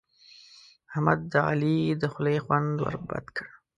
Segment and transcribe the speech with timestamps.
[0.91, 3.47] احمد د علي د خولې خوند ور بد کړ.